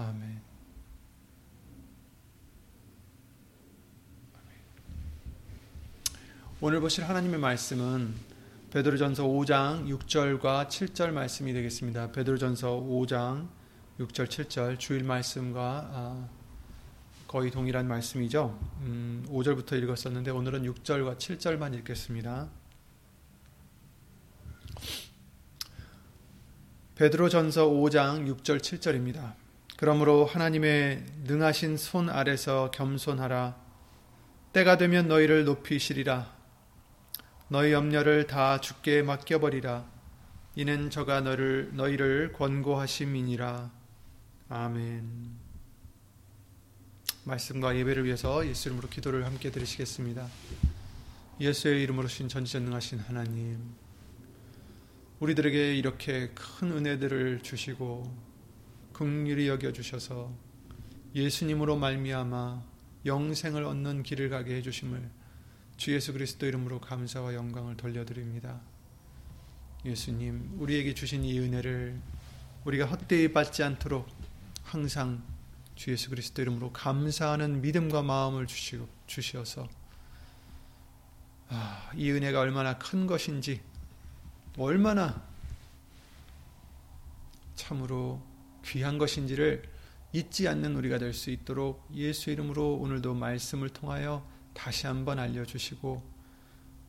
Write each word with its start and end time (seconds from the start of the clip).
아멘. 0.00 0.40
오늘 6.62 6.80
보실 6.80 7.06
하나님의 7.06 7.38
말씀은 7.38 8.14
베드로전서 8.70 9.24
5장 9.24 9.86
6절과 9.86 10.68
7절 10.68 11.10
말씀이 11.10 11.52
되겠습니다. 11.52 12.12
베드로전서 12.12 12.80
5장 12.80 13.48
6절 13.98 14.26
7절 14.26 14.78
주일 14.78 15.04
말씀과 15.04 15.90
아, 15.92 16.28
거의 17.26 17.50
동일한 17.50 17.86
말씀이죠. 17.86 18.58
음, 18.80 19.26
5절부터 19.28 19.82
읽었었는데 19.82 20.30
오늘은 20.30 20.62
6절과 20.62 21.18
7절만 21.18 21.74
읽겠습니다. 21.78 22.48
베드로전서 26.94 27.68
5장 27.68 28.26
6절 28.34 28.60
7절입니다. 28.60 29.39
그러므로 29.80 30.26
하나님의 30.26 31.06
능하신 31.24 31.78
손 31.78 32.10
아래서 32.10 32.70
겸손하라. 32.70 33.56
때가 34.52 34.76
되면 34.76 35.08
너희를 35.08 35.46
높이시리라. 35.46 36.36
너희 37.48 37.72
염려를 37.72 38.26
다 38.26 38.60
죽게 38.60 39.00
맡겨버리라. 39.00 39.90
이는 40.56 40.90
저가 40.90 41.22
너를, 41.22 41.70
너희를 41.72 42.34
권고하심이니라. 42.34 43.70
아멘. 44.50 45.30
말씀과 47.24 47.74
예배를 47.74 48.04
위해서 48.04 48.46
예수 48.46 48.68
이름으로 48.68 48.90
기도를 48.90 49.24
함께 49.24 49.50
드리시겠습니다. 49.50 50.28
예수의 51.40 51.82
이름으로 51.84 52.06
신 52.06 52.28
전지전능하신 52.28 52.98
하나님, 52.98 53.58
우리들에게 55.20 55.74
이렇게 55.74 56.28
큰 56.34 56.70
은혜들을 56.70 57.40
주시고 57.42 58.29
긍휼히 59.00 59.48
여겨 59.48 59.72
주셔서 59.72 60.30
예수님으로 61.14 61.76
말미암아 61.76 62.62
영생을 63.06 63.64
얻는 63.64 64.02
길을 64.02 64.28
가게 64.28 64.56
해 64.56 64.62
주심을 64.62 65.10
주 65.78 65.94
예수 65.94 66.12
그리스도 66.12 66.44
이름으로 66.44 66.82
감사와 66.82 67.32
영광을 67.32 67.78
돌려드립니다. 67.78 68.60
예수님, 69.86 70.50
우리에게 70.58 70.92
주신 70.92 71.24
이 71.24 71.38
은혜를 71.38 71.98
우리가 72.66 72.84
헛되이 72.84 73.32
받지 73.32 73.62
않도록 73.62 74.06
항상 74.64 75.24
주 75.76 75.92
예수 75.92 76.10
그리스도 76.10 76.42
이름으로 76.42 76.70
감사하는 76.70 77.62
믿음과 77.62 78.02
마음을 78.02 78.46
주시고 78.46 78.86
주시어서 79.06 79.66
아, 81.48 81.90
이 81.94 82.10
은혜가 82.10 82.38
얼마나 82.38 82.76
큰 82.76 83.06
것인지 83.06 83.62
얼마나 84.58 85.24
참으로 87.54 88.28
귀한 88.64 88.98
것인지를 88.98 89.62
잊지 90.12 90.48
않는 90.48 90.74
우리가 90.76 90.98
될 90.98 91.12
수 91.12 91.30
있도록 91.30 91.88
예수 91.94 92.30
이름으로 92.30 92.74
오늘도 92.76 93.14
말씀을 93.14 93.68
통하여 93.68 94.28
다시 94.54 94.86
한번 94.86 95.18
알려주시고 95.18 96.02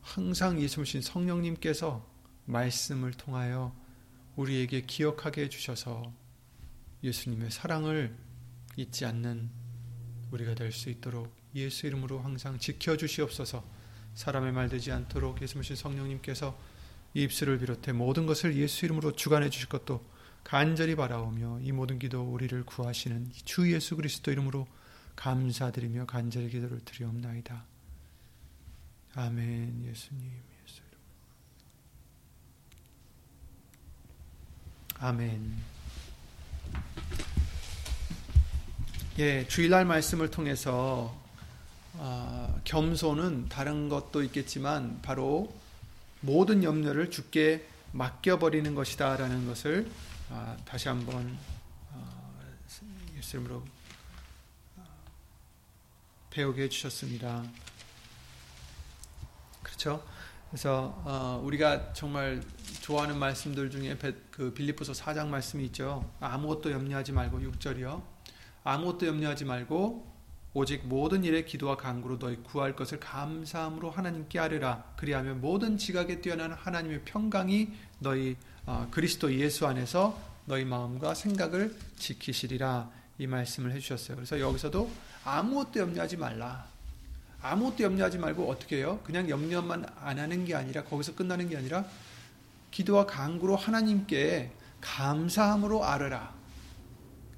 항상 0.00 0.60
예수신 0.60 1.00
성령님께서 1.02 2.04
말씀을 2.46 3.12
통하여 3.12 3.74
우리에게 4.36 4.82
기억하게 4.82 5.42
해주셔서 5.42 6.12
예수님의 7.04 7.50
사랑을 7.50 8.16
잊지 8.76 9.04
않는 9.06 9.50
우리가 10.32 10.54
될 10.54 10.72
수 10.72 10.90
있도록 10.90 11.32
예수 11.54 11.86
이름으로 11.86 12.20
항상 12.20 12.58
지켜주시옵소서. 12.58 13.62
사람의 14.14 14.52
말 14.52 14.68
되지 14.68 14.90
않도록 14.92 15.40
예수님 15.42 15.74
성령님께서 15.74 16.58
입술을 17.14 17.58
비롯해 17.58 17.92
모든 17.92 18.26
것을 18.26 18.56
예수 18.56 18.84
이름으로 18.86 19.12
주관해 19.12 19.50
주실 19.50 19.68
것도 19.68 20.04
간절히 20.44 20.94
바라오며 20.96 21.60
이 21.62 21.72
모든 21.72 21.98
기도 21.98 22.22
우리를 22.22 22.64
구하시는 22.64 23.30
주 23.44 23.72
예수 23.72 23.96
그리스도 23.96 24.30
이름으로 24.30 24.66
감사드리며 25.16 26.06
간절히 26.06 26.48
기도를 26.50 26.80
드리옵나이다. 26.84 27.64
아멘. 29.14 29.84
예수님 29.86 30.30
예수 30.64 30.80
이름. 30.88 30.98
아멘. 34.98 35.72
예, 39.18 39.46
주일날 39.46 39.84
말씀을 39.84 40.30
통해서 40.30 41.14
어, 41.94 42.60
겸손은 42.64 43.50
다른 43.50 43.90
것도 43.90 44.22
있겠지만 44.22 45.00
바로 45.02 45.54
모든 46.20 46.64
염려를 46.64 47.10
주께 47.10 47.66
맡겨버리는 47.92 48.74
것이다 48.74 49.16
라는 49.18 49.46
것을 49.46 49.86
아, 49.86 50.11
다시 50.64 50.88
한번 50.88 51.38
어, 51.90 52.40
예수님으로 53.16 53.64
어, 54.76 54.84
배우게 56.30 56.62
해주셨습니다. 56.62 57.44
그렇죠? 59.62 60.04
그래서 60.50 61.02
어, 61.04 61.40
우리가 61.44 61.92
정말 61.92 62.42
좋아하는 62.82 63.18
말씀들 63.18 63.70
중에 63.70 63.96
그 64.30 64.52
빌립보서 64.52 64.92
4장 64.92 65.28
말씀이 65.28 65.64
있죠. 65.66 66.10
아무것도 66.20 66.70
염려하지 66.72 67.12
말고 67.12 67.40
6절이요. 67.40 68.02
아무것도 68.64 69.06
염려하지 69.06 69.44
말고 69.44 70.11
오직 70.54 70.86
모든 70.86 71.24
일에 71.24 71.44
기도와 71.44 71.76
간구로 71.76 72.18
너희 72.18 72.36
구할 72.36 72.76
것을 72.76 73.00
감사함으로 73.00 73.90
하나님께 73.90 74.38
아뢰라. 74.38 74.84
그리하면 74.96 75.40
모든 75.40 75.78
지각에 75.78 76.20
뛰어난 76.20 76.52
하나님의 76.52 77.02
평강이 77.04 77.68
너희 78.00 78.36
어, 78.66 78.86
그리스도 78.90 79.34
예수 79.34 79.66
안에서 79.66 80.18
너희 80.44 80.64
마음과 80.64 81.14
생각을 81.14 81.74
지키시리라 81.96 82.90
이 83.18 83.26
말씀을 83.26 83.72
해주셨어요. 83.72 84.16
그래서 84.16 84.38
여기서도 84.38 84.90
아무것도 85.24 85.80
염려하지 85.80 86.18
말라. 86.18 86.66
아무것도 87.40 87.84
염려하지 87.84 88.18
말고 88.18 88.48
어떻게 88.48 88.76
해요? 88.76 89.00
그냥 89.04 89.28
염려만 89.30 89.86
안 90.00 90.18
하는 90.18 90.44
게 90.44 90.54
아니라 90.54 90.84
거기서 90.84 91.14
끝나는 91.14 91.48
게 91.48 91.56
아니라 91.56 91.84
기도와 92.70 93.06
간구로 93.06 93.56
하나님께 93.56 94.52
감사함으로 94.82 95.84
아뢰라. 95.84 96.41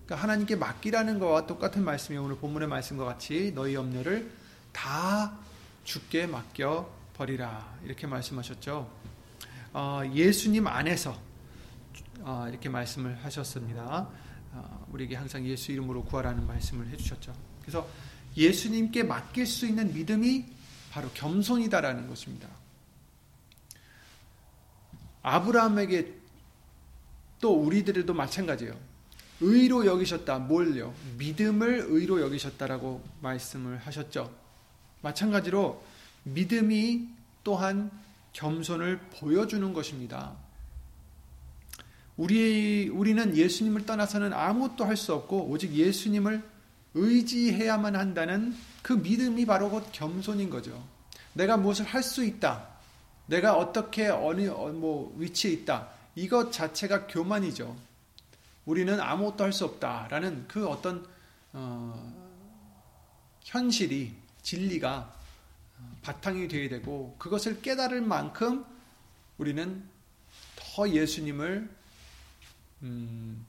그러니까 0.04 0.22
하나님께 0.22 0.56
맡기라는 0.56 1.18
것과 1.18 1.46
똑같은 1.46 1.82
말씀이 1.82 2.18
오늘 2.18 2.36
본문의 2.36 2.68
말씀과 2.68 3.04
같이 3.04 3.52
너희 3.54 3.74
염려를 3.74 4.30
다 4.72 5.38
죽게 5.84 6.26
맡겨 6.26 6.90
버리라 7.14 7.74
이렇게 7.84 8.06
말씀하셨죠. 8.06 8.90
어, 9.72 10.02
예수님 10.12 10.66
안에서 10.66 11.18
어, 12.20 12.46
이렇게 12.48 12.68
말씀을 12.68 13.24
하셨습니다. 13.24 14.08
어, 14.52 14.86
우리에게 14.92 15.16
항상 15.16 15.44
예수 15.46 15.72
이름으로 15.72 16.04
구하라는 16.04 16.46
말씀을 16.46 16.88
해주셨죠. 16.88 17.34
그래서 17.62 17.88
예수님께 18.36 19.04
맡길 19.04 19.46
수 19.46 19.66
있는 19.66 19.92
믿음이 19.94 20.44
바로 20.90 21.08
겸손이다라는 21.14 22.08
것입니다. 22.08 22.48
아브라함에게 25.22 26.14
또 27.40 27.54
우리들에도 27.54 28.12
마찬가지예요. 28.12 28.93
의로 29.40 29.84
여기셨다. 29.86 30.38
뭘요? 30.38 30.94
믿음을 31.18 31.86
의로 31.88 32.20
여기셨다라고 32.20 33.02
말씀을 33.20 33.78
하셨죠. 33.78 34.32
마찬가지로 35.02 35.82
믿음이 36.24 37.08
또한 37.42 37.90
겸손을 38.32 38.98
보여주는 39.18 39.72
것입니다. 39.72 40.32
우리 42.16 42.88
우리는 42.88 43.36
예수님을 43.36 43.86
떠나서는 43.86 44.32
아무것도 44.32 44.84
할 44.84 44.96
수 44.96 45.12
없고 45.14 45.48
오직 45.48 45.72
예수님을 45.72 46.42
의지해야만 46.94 47.96
한다는 47.96 48.54
그 48.82 48.92
믿음이 48.92 49.46
바로 49.46 49.68
곧 49.68 49.84
겸손인 49.92 50.48
거죠. 50.48 50.82
내가 51.32 51.56
무엇을 51.56 51.84
할 51.84 52.02
수 52.02 52.24
있다. 52.24 52.68
내가 53.26 53.56
어떻게 53.56 54.08
어느 54.08 54.48
어, 54.48 54.68
뭐 54.68 55.14
위치에 55.18 55.50
있다. 55.50 55.88
이것 56.14 56.52
자체가 56.52 57.08
교만이죠. 57.08 57.74
우리는 58.66 58.98
아무것도 59.00 59.44
할 59.44 59.52
수 59.52 59.64
없다라는 59.64 60.48
그 60.48 60.66
어떤 60.68 61.06
어, 61.52 62.12
현실이 63.42 64.14
진리가 64.42 65.14
바탕이 66.02 66.48
되어야 66.48 66.68
되고 66.68 67.14
그것을 67.18 67.60
깨달을 67.62 68.00
만큼 68.00 68.64
우리는 69.38 69.88
더 70.56 70.88
예수님을 70.88 71.68
음, 72.82 73.46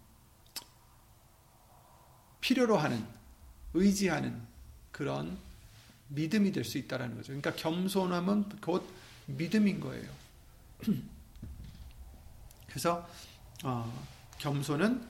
필요로 2.42 2.78
하는 2.78 3.06
의지하는 3.74 4.42
그런 4.92 5.38
믿음이 6.10 6.52
될 6.52 6.64
수 6.64 6.78
있다라는 6.78 7.16
거죠. 7.16 7.28
그러니까 7.28 7.54
겸손함은 7.56 8.50
곧 8.62 8.88
믿음인 9.26 9.80
거예요. 9.80 10.10
그래서 12.68 13.10
어, 13.64 14.08
겸손은 14.40 15.06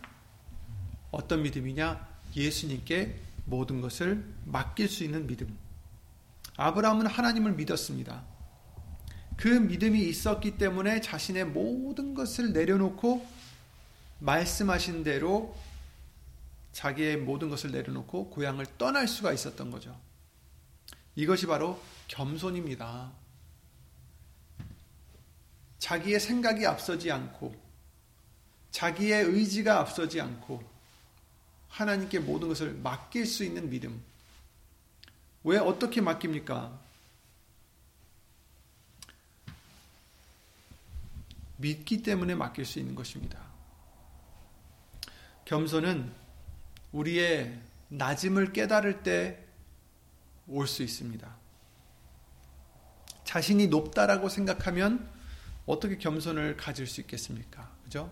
어떤 1.11 1.43
믿음이냐? 1.43 2.15
예수님께 2.35 3.19
모든 3.45 3.81
것을 3.81 4.25
맡길 4.45 4.89
수 4.89 5.03
있는 5.03 5.27
믿음. 5.27 5.57
아브라함은 6.57 7.07
하나님을 7.07 7.53
믿었습니다. 7.53 8.23
그 9.37 9.47
믿음이 9.47 10.01
있었기 10.07 10.57
때문에 10.57 11.01
자신의 11.01 11.45
모든 11.45 12.13
것을 12.13 12.53
내려놓고 12.53 13.25
말씀하신 14.19 15.03
대로 15.03 15.55
자기의 16.71 17.17
모든 17.17 17.49
것을 17.49 17.71
내려놓고 17.71 18.29
고향을 18.29 18.65
떠날 18.77 19.07
수가 19.07 19.33
있었던 19.33 19.71
거죠. 19.71 19.97
이것이 21.15 21.45
바로 21.45 21.81
겸손입니다. 22.07 23.11
자기의 25.79 26.19
생각이 26.19 26.65
앞서지 26.65 27.11
않고 27.11 27.64
자기의 28.75 29.23
의지가 29.23 29.79
앞서지 29.79 30.19
않고 30.19 30.61
하나님께 31.69 32.19
모든 32.19 32.49
것을 32.49 32.73
맡길 32.73 33.25
수 33.25 33.45
있는 33.45 33.69
믿음. 33.69 34.03
왜 35.45 35.57
어떻게 35.57 36.01
맡깁니까? 36.01 36.77
믿기 41.55 42.03
때문에 42.03 42.35
맡길 42.35 42.65
수 42.65 42.79
있는 42.79 42.95
것입니다. 42.95 43.39
겸손은 45.45 46.11
우리의 46.91 47.57
낮음을 47.87 48.51
깨달을 48.51 49.03
때 49.03 49.41
올 50.47 50.67
수 50.67 50.83
있습니다. 50.83 51.33
자신이 53.23 53.67
높다라고 53.67 54.27
생각하면 54.29 55.09
어떻게 55.65 55.97
겸손을 55.97 56.57
가질 56.57 56.85
수 56.85 56.99
있겠습니까? 57.01 57.71
그죠? 57.85 58.11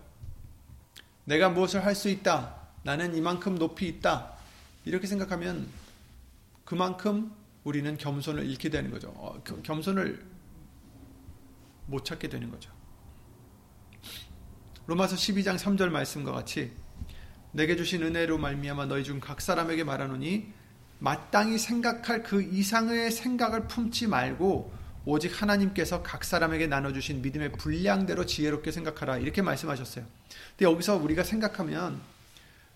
내가 1.24 1.48
무엇을 1.48 1.84
할 1.84 1.94
수 1.94 2.08
있다. 2.08 2.54
나는 2.82 3.14
이만큼 3.14 3.58
높이 3.58 3.88
있다. 3.88 4.32
이렇게 4.84 5.06
생각하면 5.06 5.68
그만큼 6.64 7.32
우리는 7.64 7.96
겸손을 7.96 8.44
잃게 8.46 8.68
되는 8.68 8.90
거죠. 8.90 9.08
어, 9.16 9.42
겸손을 9.62 10.24
못 11.86 12.04
찾게 12.04 12.28
되는 12.28 12.50
거죠. 12.50 12.70
로마서 14.86 15.16
12장 15.16 15.56
3절 15.56 15.88
말씀과 15.88 16.32
같이 16.32 16.72
내게 17.52 17.76
주신 17.76 18.02
은혜로 18.02 18.36
말미암아 18.38 18.86
너희 18.86 19.04
중 19.04 19.20
각 19.20 19.40
사람에게 19.40 19.84
말하노니 19.84 20.52
마땅히 20.98 21.58
생각할 21.58 22.22
그 22.22 22.42
이상의 22.42 23.10
생각을 23.10 23.66
품지 23.66 24.06
말고 24.06 24.72
오직 25.06 25.40
하나님께서 25.40 26.02
각 26.02 26.24
사람에게 26.24 26.66
나눠주신 26.66 27.20
믿음의 27.22 27.52
분량대로 27.52 28.24
지혜롭게 28.24 28.72
생각하라 28.72 29.18
이렇게 29.18 29.42
말씀하셨어요. 29.42 30.04
근데 30.56 30.70
여기서 30.70 30.96
우리가 30.96 31.24
생각하면 31.24 32.00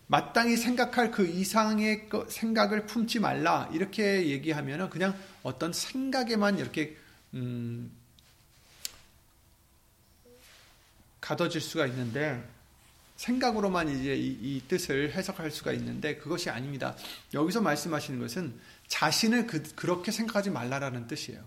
마땅히 0.08 0.56
생각할 0.56 1.10
그 1.10 1.26
이상의 1.26 2.08
생각을 2.28 2.86
품지 2.86 3.18
말라 3.20 3.68
이렇게 3.72 4.28
얘기하면 4.28 4.90
그냥 4.90 5.14
어떤 5.42 5.72
생각에만 5.72 6.58
이렇게 6.58 6.96
음, 7.34 7.90
가둬질 11.20 11.60
수가 11.60 11.86
있는데 11.86 12.42
생각으로만 13.16 13.88
이제 13.88 14.14
이, 14.14 14.38
이, 14.40 14.62
뜻을 14.68 15.12
해석할 15.12 15.50
수가 15.50 15.72
있는데 15.72 16.16
그것이 16.16 16.50
아닙니다. 16.50 16.94
여기서 17.34 17.60
말씀하시는 17.60 18.18
것은 18.20 18.54
자신을 18.86 19.46
그, 19.46 19.62
그렇게 19.74 20.12
생각하지 20.12 20.50
말라라는 20.50 21.08
뜻이에요. 21.08 21.42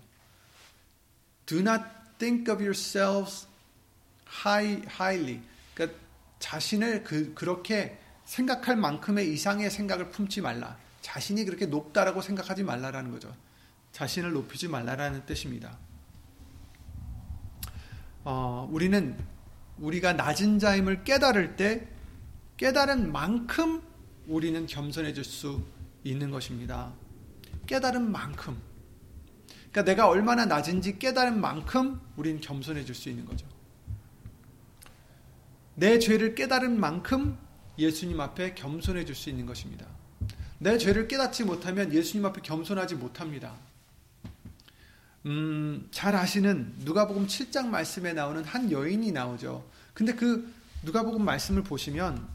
Do 1.46 1.60
not 1.60 1.84
think 2.18 2.50
of 2.52 2.62
yourselves 2.62 3.46
high, 4.44 4.82
highly. 4.88 5.40
그러니까 5.74 5.98
자신을 6.38 7.04
그, 7.04 7.34
그렇게 7.34 7.98
생각할 8.24 8.76
만큼의 8.76 9.32
이상의 9.32 9.70
생각을 9.70 10.10
품지 10.10 10.40
말라. 10.40 10.76
자신이 11.00 11.44
그렇게 11.44 11.66
높다라고 11.66 12.22
생각하지 12.22 12.62
말라라는 12.62 13.10
거죠. 13.10 13.34
자신을 13.92 14.32
높이지 14.32 14.68
말라라는 14.68 15.26
뜻입니다. 15.26 15.76
어, 18.24 18.68
우리는 18.70 19.18
우리가 19.78 20.12
낮은 20.12 20.58
자임을 20.58 21.04
깨달을 21.04 21.56
때 21.56 21.88
깨달은 22.56 23.10
만큼 23.10 23.82
우리는 24.26 24.66
겸손해질 24.66 25.24
수 25.24 25.62
있는 26.04 26.30
것입니다. 26.30 26.92
깨달은 27.66 28.10
만큼. 28.10 28.56
그러니까 29.72 29.90
내가 29.90 30.08
얼마나 30.08 30.44
낮은지 30.44 30.98
깨달은 30.98 31.40
만큼 31.40 31.98
우리는 32.16 32.40
겸손해질 32.40 32.94
수 32.94 33.08
있는 33.08 33.24
거죠. 33.24 33.46
내 35.74 35.98
죄를 35.98 36.34
깨달은 36.34 36.78
만큼 36.78 37.38
예수님 37.78 38.20
앞에 38.20 38.54
겸손해질 38.54 39.14
수 39.14 39.30
있는 39.30 39.46
것입니다. 39.46 39.86
내 40.58 40.76
죄를 40.76 41.08
깨닫지 41.08 41.44
못하면 41.44 41.92
예수님 41.92 42.26
앞에 42.26 42.42
겸손하지 42.42 42.96
못합니다. 42.96 43.54
음, 45.24 45.88
잘 45.90 46.14
아시는 46.14 46.74
누가복음 46.80 47.26
7장 47.26 47.68
말씀에 47.68 48.12
나오는 48.12 48.44
한 48.44 48.70
여인이 48.70 49.10
나오죠. 49.12 49.66
근데 49.94 50.14
그 50.14 50.52
누가복음 50.82 51.24
말씀을 51.24 51.62
보시면 51.62 52.28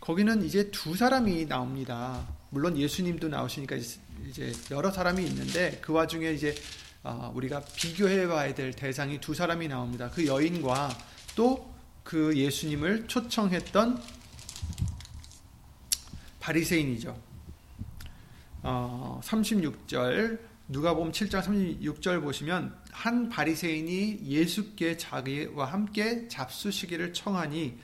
거기는 0.00 0.44
이제 0.44 0.70
두 0.70 0.96
사람이 0.96 1.46
나옵니다. 1.46 2.26
물론 2.50 2.76
예수님도 2.76 3.28
나오시니까 3.28 3.76
이제 4.28 4.52
여러 4.70 4.90
사람이 4.90 5.24
있는데 5.24 5.78
그 5.82 5.92
와중에 5.92 6.32
이제 6.32 6.54
아, 7.02 7.30
우리가 7.34 7.60
비교해 7.76 8.26
봐야 8.26 8.54
될 8.54 8.72
대상이 8.72 9.20
두 9.20 9.34
사람이 9.34 9.68
나옵니다. 9.68 10.10
그 10.10 10.26
여인과 10.26 10.96
또 11.34 11.76
그 12.06 12.36
예수님을 12.36 13.08
초청했던 13.08 14.00
바리새인이죠. 16.38 17.20
어, 18.62 19.20
36절 19.24 20.38
누가복음 20.68 21.10
7장 21.10 21.42
36절 21.42 22.22
보시면 22.22 22.76
한 22.92 23.28
바리새인이 23.28 24.20
예수께 24.22 24.96
자기와 24.96 25.66
함께 25.66 26.28
잡수시기를 26.28 27.12
청하니 27.12 27.76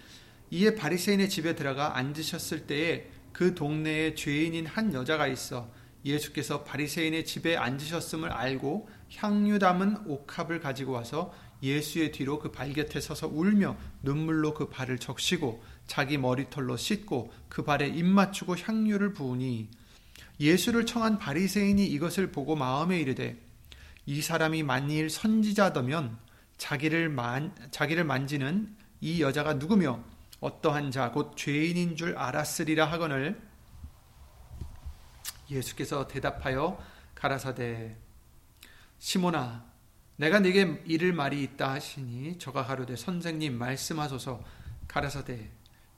이에 0.52 0.74
바리새인의 0.76 1.28
집에 1.28 1.56
들어가 1.56 1.96
앉으셨을 1.96 2.68
때에 2.68 3.10
그 3.32 3.56
동네에 3.56 4.14
죄인인 4.14 4.66
한 4.66 4.94
여자가 4.94 5.26
있어 5.26 5.68
예수께서 6.04 6.64
바리새인의 6.64 7.24
집에 7.24 7.56
앉으셨음을 7.56 8.30
알고 8.30 8.88
향유 9.16 9.58
담은 9.58 10.06
옥합을 10.06 10.60
가지고 10.60 10.92
와서 10.92 11.32
예수의 11.62 12.10
뒤로 12.12 12.38
그 12.40 12.50
발 12.50 12.72
곁에 12.72 13.00
서서 13.00 13.28
울며 13.28 13.76
눈물로 14.02 14.52
그 14.54 14.68
발을 14.68 14.98
적시고 14.98 15.62
자기 15.86 16.18
머리털로 16.18 16.76
씻고 16.76 17.32
그 17.48 17.62
발에 17.62 17.86
입 17.88 18.04
맞추고 18.04 18.56
향유를 18.56 19.12
부으니 19.14 19.68
예수를 20.40 20.86
청한 20.86 21.18
바리새인이 21.18 21.86
이것을 21.86 22.32
보고 22.32 22.56
마음에 22.56 22.98
이르되 22.98 23.36
이 24.06 24.20
사람이 24.20 24.64
만일 24.64 25.08
선지자더면 25.08 26.18
자기를 26.58 27.08
만 27.10 27.54
자기를 27.70 28.02
만지는 28.04 28.74
이 29.00 29.22
여자가 29.22 29.54
누구며 29.54 30.02
어떠한 30.40 30.90
자 30.90 31.12
곧 31.12 31.36
죄인인 31.36 31.94
줄 31.94 32.16
알았으리라 32.16 32.86
하거늘 32.86 33.40
예수께서 35.50 36.06
대답하여 36.08 36.82
가라사대 37.14 37.96
시모나 38.98 39.64
내가 40.16 40.38
네게 40.40 40.84
이를 40.86 41.12
말이 41.12 41.42
있다 41.42 41.72
하시니 41.72 42.38
저가 42.38 42.64
가로되 42.64 42.96
선생님 42.96 43.58
말씀하소서 43.58 44.42
가라사대 44.88 45.50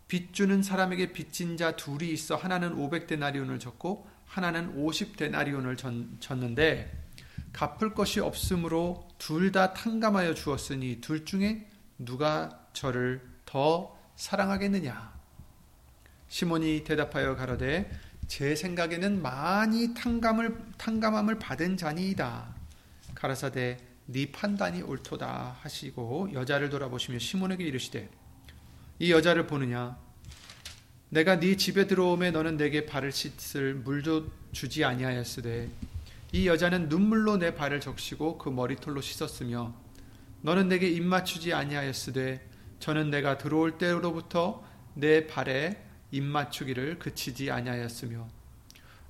빚 0.08 0.32
주는 0.32 0.62
사람에게 0.62 1.12
빚진 1.12 1.56
자 1.56 1.76
둘이 1.76 2.10
있어 2.10 2.36
하나는 2.36 2.76
500데나리온을 2.76 3.58
졌고 3.60 4.06
하나는 4.26 4.76
50데나리온을 4.76 6.20
졌는데 6.20 7.04
갚을 7.52 7.94
것이 7.94 8.20
없으므로 8.20 9.08
둘 9.18 9.52
다 9.52 9.72
탕감하여 9.72 10.34
주었으니 10.34 11.00
둘 11.00 11.24
중에 11.24 11.68
누가 11.98 12.66
저를 12.72 13.22
더 13.46 13.96
사랑하겠느냐? 14.16 15.14
시몬이 16.28 16.82
대답하여 16.84 17.36
가로되 17.36 17.90
제 18.34 18.56
생각에는 18.56 19.22
많이 19.22 19.94
탕감을 19.94 20.58
탕감함을 20.76 21.38
받은 21.38 21.76
자니이다. 21.76 22.52
가라사대 23.14 23.76
네 24.06 24.32
판단이 24.32 24.82
옳도다 24.82 25.58
하시고 25.60 26.32
여자를 26.32 26.68
돌아보시며 26.68 27.20
시몬에게 27.20 27.62
이르시되 27.62 28.10
이 28.98 29.12
여자를 29.12 29.46
보느냐 29.46 29.96
내가 31.10 31.38
네 31.38 31.56
집에 31.56 31.86
들어오매 31.86 32.32
너는 32.32 32.56
내게 32.56 32.86
발을 32.86 33.12
씻을 33.12 33.74
물도 33.74 34.32
주지 34.50 34.84
아니하였으되 34.84 35.70
이 36.32 36.48
여자는 36.48 36.88
눈물로 36.88 37.36
내 37.36 37.54
발을 37.54 37.78
적시고 37.78 38.38
그 38.38 38.48
머리털로 38.48 39.00
씻었으며 39.00 39.72
너는 40.42 40.66
내게 40.66 40.88
입 40.88 41.04
맞추지 41.04 41.52
아니하였으되 41.52 42.44
저는 42.80 43.10
내가 43.10 43.38
들어올 43.38 43.78
때로부터 43.78 44.64
내 44.94 45.28
발에 45.28 45.93
입 46.14 46.22
맞추기를 46.22 47.00
그치지 47.00 47.50
아니하였으며 47.50 48.28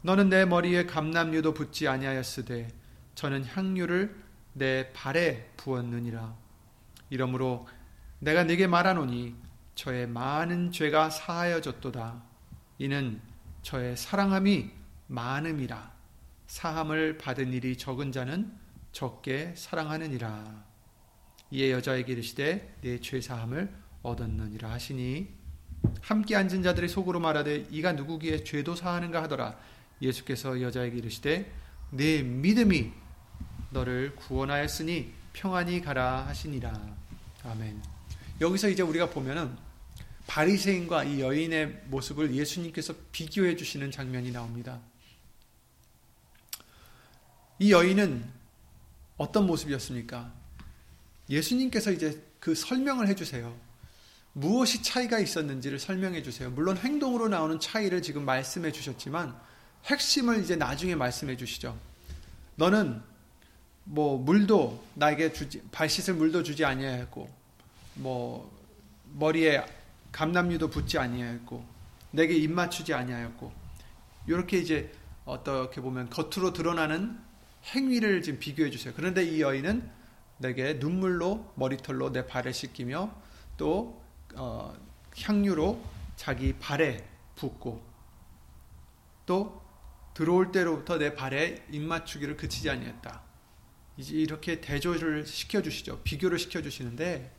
너는 0.00 0.30
내 0.30 0.46
머리에 0.46 0.87
감남류도 0.87 1.52
붓지 1.52 1.87
아니하였으되 1.87 2.68
저는 3.14 3.44
향유를 3.44 4.16
내 4.54 4.90
발에 4.92 5.50
부었느니라. 5.58 6.34
이러므로 7.11 7.68
내가 8.20 8.44
네게 8.44 8.68
말하노니 8.68 9.34
저의 9.75 10.06
많은 10.08 10.73
죄가 10.73 11.11
사하여졌도다. 11.11 12.23
이는 12.78 13.20
저의 13.62 13.96
사랑함이 13.96 14.70
많음이라. 15.08 15.92
사함을 16.46 17.18
받은 17.18 17.52
일이 17.52 17.76
적은 17.76 18.12
자는 18.12 18.50
적게 18.92 19.52
사랑하느니라. 19.56 20.64
이에 21.50 21.70
여자에게 21.73 22.12
이르시되 22.12 22.78
내 22.80 22.99
죄 23.00 23.20
사함을 23.20 23.75
얻었느니라 24.02 24.70
하시니 24.70 25.44
함께 26.00 26.37
앉은 26.37 26.62
자들이 26.62 26.88
속으로 26.88 27.21
말하되 27.21 27.67
이가 27.71 27.93
누구기에 27.93 28.45
죄도 28.45 28.75
사하는가 28.75 29.23
하더라 29.25 29.57
예수께서 30.03 30.61
여자에게 30.61 30.99
이르시되 30.99 31.50
내 31.91 32.23
믿음이 32.23 32.93
너를 33.71 34.14
구원하였으니 34.17 35.12
평안히 35.33 35.81
가라 35.81 36.26
하시니라 36.26 36.73
아멘 37.45 37.81
여기서 38.41 38.69
이제 38.69 38.83
우리가 38.83 39.11
보면은 39.11 39.57
바리새인과 40.26 41.05
이 41.05 41.21
여인의 41.21 41.83
모습을 41.87 42.35
예수님께서 42.35 42.95
비교해 43.12 43.57
주시는 43.57 43.91
장면이 43.91 44.33
나옵니다. 44.33 44.81
이 47.59 47.73
여인은 47.73 48.25
어떤 49.17 49.47
모습이었습니까? 49.47 50.33
예수님께서 51.29 51.93
이제 51.93 52.23
그 52.41 52.55
설명을 52.55 53.07
해 53.09 53.14
주세요. 53.14 53.55
무엇이 54.35 54.83
차이가 54.83 55.19
있었는지를 55.21 55.79
설명해 55.79 56.23
주세요. 56.23 56.50
물론 56.50 56.76
행동으로 56.76 57.29
나오는 57.29 57.59
차이를 57.59 58.03
지금 58.03 58.25
말씀해 58.25 58.73
주셨지만 58.73 59.35
핵심을 59.87 60.43
이제 60.43 60.57
나중에 60.57 60.97
말씀해 60.97 61.37
주시죠. 61.37 61.79
너는 62.57 63.00
뭐 63.85 64.19
물도 64.19 64.85
나에게 64.95 65.33
주지 65.33 65.62
발 65.71 65.88
씻을 65.88 66.14
물도 66.14 66.43
주지 66.43 66.64
아니하였고 66.64 67.31
뭐 67.95 68.53
머리에 69.12 69.64
감남류도 70.11 70.69
붓지 70.69 70.99
아니하였고 70.99 71.64
내게 72.11 72.35
입 72.35 72.50
맞추지 72.50 72.93
아니하였고 72.93 73.53
이렇게 74.26 74.59
이제 74.59 74.93
어떻게 75.25 75.81
보면 75.81 76.11
겉으로 76.11 76.53
드러나는 76.53 77.19
행위를 77.67 78.23
지금 78.23 78.41
비교해 78.41 78.71
주세요. 78.71 78.93
그런데 78.97 79.25
이 79.25 79.41
여인은 79.41 79.88
내게 80.38 80.75
눈물로 80.75 81.53
머리털로 81.55 82.12
내 82.12 82.26
발을 82.26 82.53
씻기며 82.53 83.14
또 83.57 84.03
어, 84.37 84.75
향유로 85.19 85.83
자기 86.17 86.55
발에 86.55 87.07
붓고 87.37 87.83
또 89.26 89.62
들어올 90.14 90.53
때로부터 90.53 90.99
내 90.99 91.14
발에 91.14 91.67
입맞추기를 91.71 92.37
그치지 92.37 92.71
아니했다. 92.71 93.23
이제 93.97 94.14
이렇게 94.14 94.61
대조를 94.61 95.26
시켜 95.26 95.62
주시죠. 95.62 96.00
비교를 96.03 96.38
시켜 96.38 96.62
주시는데 96.62 97.33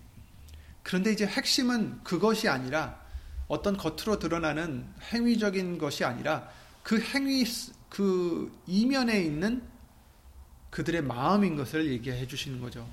그런데 0.83 1.11
이제 1.11 1.25
핵심은 1.25 2.03
그것이 2.03 2.47
아니라 2.47 3.01
어떤 3.47 3.77
겉으로 3.77 4.19
드러나는 4.19 4.87
행위적인 5.13 5.77
것이 5.77 6.03
아니라 6.03 6.49
그 6.83 6.99
행위 7.01 7.45
그 7.89 8.51
이면에 8.67 9.21
있는 9.21 9.63
그들의 10.69 11.03
마음인 11.03 11.55
것을 11.55 11.89
얘기해 11.91 12.27
주시는 12.27 12.59
거죠. 12.59 12.87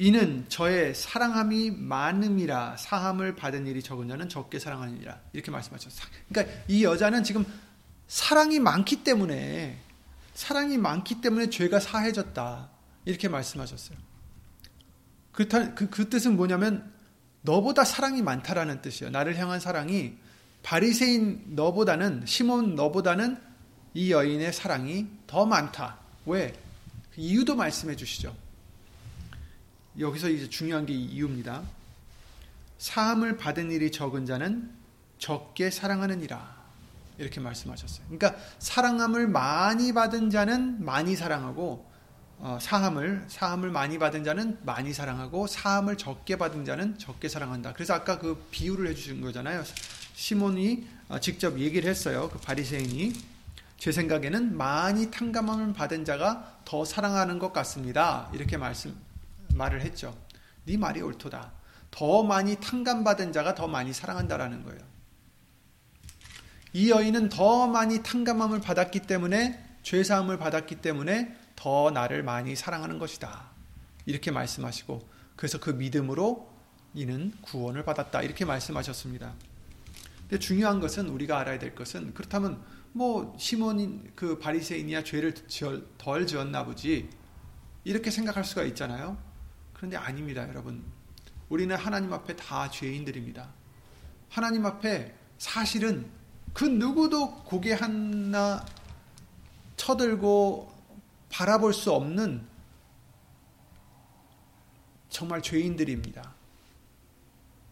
이는 0.00 0.44
저의 0.48 0.94
사랑함이 0.94 1.72
많음이라 1.72 2.76
사함을 2.76 3.34
받은 3.34 3.66
일이 3.66 3.82
적은 3.82 4.06
자는 4.06 4.28
적게 4.28 4.60
사랑하느니라 4.60 5.18
이렇게 5.32 5.50
말씀하셨어요. 5.50 6.06
그러니까 6.28 6.54
이 6.68 6.84
여자는 6.84 7.24
지금 7.24 7.44
사랑이 8.06 8.60
많기 8.60 9.02
때문에 9.02 9.76
사랑이 10.34 10.78
많기 10.78 11.20
때문에 11.20 11.50
죄가 11.50 11.80
사해졌다 11.80 12.70
이렇게 13.06 13.28
말씀하셨어요. 13.28 13.98
그, 15.32 15.48
그, 15.48 15.90
그 15.90 16.08
뜻은 16.08 16.36
뭐냐면 16.36 16.92
너보다 17.42 17.82
사랑이 17.82 18.22
많다라는 18.22 18.82
뜻이에요. 18.82 19.10
나를 19.10 19.36
향한 19.36 19.58
사랑이 19.58 20.16
바리새인 20.62 21.56
너보다는 21.56 22.24
시몬 22.24 22.76
너보다는 22.76 23.36
이 23.94 24.12
여인의 24.12 24.52
사랑이 24.52 25.08
더 25.26 25.44
많다. 25.44 25.98
왜? 26.24 26.52
그 27.12 27.20
이유도 27.20 27.56
말씀해 27.56 27.96
주시죠. 27.96 28.47
여기서 29.98 30.28
이제 30.28 30.48
중요한 30.48 30.86
게 30.86 30.92
이유입니다. 30.92 31.62
사함을 32.78 33.36
받은 33.36 33.70
일이 33.70 33.90
적은 33.90 34.26
자는 34.26 34.70
적게 35.18 35.70
사랑하느니라. 35.70 36.58
이렇게 37.18 37.40
말씀하셨어요. 37.40 38.06
그러니까 38.08 38.40
사랑함을 38.60 39.26
많이 39.26 39.92
받은 39.92 40.30
자는 40.30 40.84
많이 40.84 41.16
사랑하고 41.16 41.88
어, 42.38 42.58
사함을 42.62 43.24
사함을 43.26 43.70
많이 43.70 43.98
받은 43.98 44.22
자는 44.22 44.58
많이 44.62 44.92
사랑하고 44.92 45.48
사함을 45.48 45.98
적게 45.98 46.38
받은 46.38 46.64
자는 46.64 46.96
적게 46.98 47.28
사랑한다. 47.28 47.72
그래서 47.72 47.94
아까 47.94 48.18
그 48.18 48.46
비유를 48.52 48.88
해주신 48.90 49.20
거잖아요. 49.20 49.64
시몬이 50.14 50.86
어, 51.08 51.18
직접 51.18 51.58
얘기를 51.58 51.90
했어요. 51.90 52.30
그 52.32 52.38
바리새인이 52.38 53.12
제 53.78 53.90
생각에는 53.90 54.56
많이 54.56 55.10
탕감함을 55.10 55.72
받은 55.72 56.04
자가 56.04 56.60
더 56.64 56.84
사랑하는 56.84 57.40
것 57.40 57.52
같습니다. 57.52 58.30
이렇게 58.32 58.56
말씀 58.56 58.94
말을 59.54 59.82
했죠. 59.82 60.16
네 60.64 60.76
말이 60.76 61.00
옳도다. 61.00 61.52
더 61.90 62.22
많이 62.22 62.56
탕감받은 62.56 63.32
자가 63.32 63.54
더 63.54 63.66
많이 63.66 63.92
사랑한다라는 63.92 64.62
거예요. 64.64 64.80
이 66.72 66.90
여인은 66.90 67.30
더 67.30 67.66
많이 67.66 68.02
탕감함을 68.02 68.60
받았기 68.60 69.00
때문에 69.00 69.78
죄사함을 69.82 70.38
받았기 70.38 70.76
때문에 70.76 71.34
더 71.56 71.90
나를 71.90 72.22
많이 72.22 72.54
사랑하는 72.54 72.98
것이다. 72.98 73.50
이렇게 74.06 74.30
말씀하시고 74.30 75.08
그래서 75.34 75.58
그 75.58 75.70
믿음으로 75.70 76.52
이는 76.94 77.32
구원을 77.42 77.84
받았다. 77.84 78.22
이렇게 78.22 78.44
말씀하셨습니다. 78.44 79.34
근데 80.20 80.38
중요한 80.38 80.80
것은 80.80 81.08
우리가 81.08 81.38
알아야 81.38 81.58
될 81.58 81.74
것은 81.74 82.12
그렇다면 82.12 82.62
뭐 82.92 83.34
시몬인 83.38 84.12
그 84.14 84.38
바리새인이야 84.38 85.04
죄를 85.04 85.34
덜 85.96 86.26
지었나 86.26 86.64
보지 86.64 87.08
이렇게 87.84 88.10
생각할 88.10 88.44
수가 88.44 88.64
있잖아요. 88.64 89.16
그런데 89.78 89.96
아닙니다, 89.96 90.46
여러분. 90.48 90.84
우리는 91.48 91.74
하나님 91.74 92.12
앞에 92.12 92.34
다 92.34 92.68
죄인들입니다. 92.68 93.48
하나님 94.28 94.66
앞에 94.66 95.14
사실은 95.38 96.10
그 96.52 96.64
누구도 96.64 97.44
고개 97.44 97.72
하나 97.72 98.66
쳐들고 99.76 100.72
바라볼 101.30 101.72
수 101.72 101.92
없는 101.92 102.44
정말 105.10 105.42
죄인들입니다. 105.42 106.34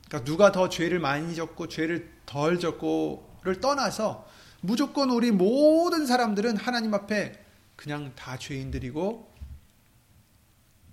그러니까 0.07 0.25
누가 0.31 0.53
더 0.53 0.69
죄를 0.69 1.01
많이 1.01 1.35
졌고 1.35 1.67
죄를 1.67 2.09
덜 2.25 2.61
졌고를 2.61 3.61
떠나서 3.61 4.29
무조건 4.61 5.11
우리 5.11 5.33
모든 5.33 6.07
사람들은 6.07 6.57
하나님 6.57 6.95
앞에 6.95 7.45
그냥 7.75 8.13
다 8.15 8.39
죄인들이고 8.39 9.29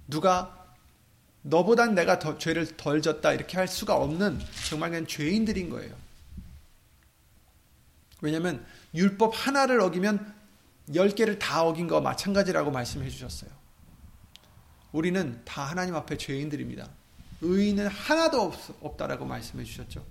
누가 0.08 0.63
너보단 1.44 1.94
내가 1.94 2.20
더 2.20 2.38
죄를 2.38 2.76
덜 2.78 3.02
졌다 3.02 3.32
이렇게 3.34 3.58
할 3.58 3.68
수가 3.68 3.96
없는 3.96 4.40
정말 4.68 4.90
그냥 4.90 5.06
죄인들인 5.06 5.70
거예요. 5.70 5.94
왜냐하면 8.22 8.66
율법 8.96 9.34
하나를 9.36 9.82
어기면 9.82 10.34
열 10.96 11.10
개를 11.10 11.40
다 11.40 11.64
어긴 11.64 11.88
거 11.88 12.02
마찬가지라고 12.02 12.72
말씀해 12.72 13.10
주셨어요. 13.10 13.52
우리는 14.94 15.42
다 15.44 15.64
하나님 15.64 15.96
앞에 15.96 16.18
죄인들입니다. 16.18 16.90
의인은 17.42 17.88
하나도 17.88 18.42
없, 18.42 18.56
없다라고 18.82 19.26
말씀해 19.26 19.66
주셨죠. 19.66 20.06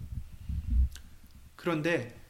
그런데 1.57 2.21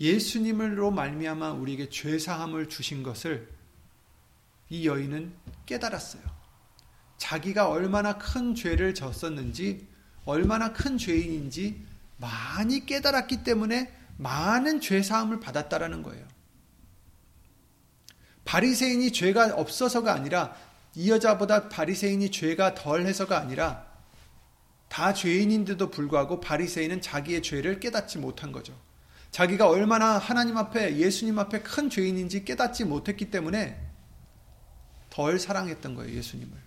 예수님으로 0.00 0.90
말미암아 0.90 1.52
우리에게 1.52 1.88
죄 1.88 2.18
사함을 2.18 2.68
주신 2.68 3.02
것을 3.02 3.48
이 4.68 4.86
여인은 4.86 5.32
깨달았어요. 5.64 6.41
자기가 7.22 7.68
얼마나 7.68 8.18
큰 8.18 8.56
죄를 8.56 8.94
졌었는지, 8.94 9.86
얼마나 10.24 10.72
큰 10.72 10.98
죄인인지 10.98 11.80
많이 12.16 12.84
깨달았기 12.84 13.44
때문에 13.44 13.92
많은 14.16 14.80
죄 14.80 15.04
사함을 15.04 15.38
받았다라는 15.38 16.02
거예요. 16.02 16.26
바리새인이 18.44 19.12
죄가 19.12 19.54
없어서가 19.54 20.12
아니라 20.12 20.56
이 20.96 21.12
여자보다 21.12 21.68
바리새인이 21.68 22.28
죄가 22.32 22.74
덜해서가 22.74 23.38
아니라 23.38 23.86
다 24.88 25.14
죄인인데도 25.14 25.92
불구하고 25.92 26.40
바리새인은 26.40 27.00
자기의 27.00 27.42
죄를 27.42 27.78
깨닫지 27.78 28.18
못한 28.18 28.50
거죠. 28.50 28.76
자기가 29.30 29.68
얼마나 29.68 30.18
하나님 30.18 30.56
앞에 30.56 30.96
예수님 30.96 31.38
앞에 31.38 31.62
큰 31.62 31.88
죄인인지 31.88 32.44
깨닫지 32.44 32.84
못했기 32.84 33.30
때문에 33.30 33.80
덜 35.08 35.38
사랑했던 35.38 35.94
거예요, 35.94 36.16
예수님을. 36.16 36.61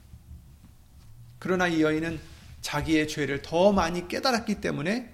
그러나 1.46 1.68
이 1.68 1.84
여인은 1.84 2.20
자기의 2.62 3.08
죄를 3.08 3.44
더 3.44 3.72
많이 3.72 4.08
깨달았기 4.08 4.62
때문에 4.62 5.14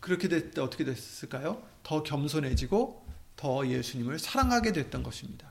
그렇게 0.00 0.26
때 0.26 0.60
어떻게 0.60 0.84
됐을까요? 0.84 1.62
더 1.84 2.02
겸손해지고 2.02 3.06
더 3.36 3.64
예수님을 3.64 4.18
사랑하게 4.18 4.72
됐던 4.72 5.04
것입니다. 5.04 5.48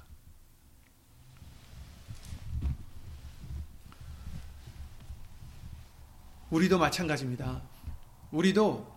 우리도 6.49 6.77
마찬가지입니다. 6.77 7.61
우리도 8.33 8.93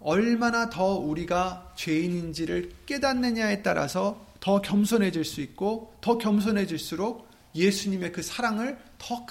얼마나 0.00 0.68
더 0.68 0.96
우리가 0.96 1.74
죄인인지를 1.76 2.72
깨닫느냐에 2.86 3.62
따라서 3.62 4.26
더 4.40 4.62
겸손해질 4.62 5.24
수 5.24 5.40
있고 5.42 5.94
더 6.00 6.18
겸손해질수록 6.18 7.28
예수님의 7.54 8.10
그 8.10 8.22
사랑을 8.22 8.76
더 8.98 9.24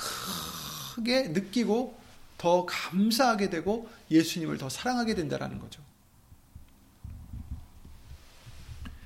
크게 0.97 1.27
느끼고 1.27 1.95
더 2.39 2.65
감사하게 2.65 3.51
되고 3.51 3.87
예수님을 4.09 4.57
더 4.57 4.67
사랑하게 4.67 5.13
된다라는 5.13 5.59
거죠. 5.59 5.83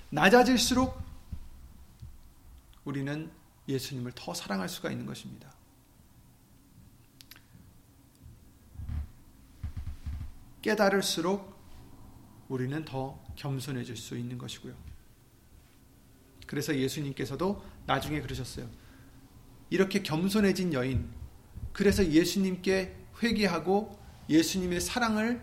낮아질수록 0.10 1.02
우리는 2.86 3.30
예수님을 3.68 4.14
더 4.16 4.34
사랑할 4.34 4.70
수가 4.70 4.90
있는 4.90 5.06
것입니다. 5.06 5.52
깨달을수록 10.62 11.54
우리는 12.48 12.86
더 12.86 13.22
겸손해질 13.36 13.98
수 13.98 14.18
있는 14.18 14.38
것이고요. 14.38 14.76
그래서 16.48 16.76
예수님께서도 16.76 17.66
나중에 17.86 18.22
그러셨어요. 18.22 18.70
이렇게 19.70 20.04
겸손해진 20.04 20.74
여인, 20.74 21.21
그래서 21.74 22.06
예수님께 22.06 22.96
회개하고 23.22 24.00
예수님의 24.30 24.82
사랑을 24.82 25.42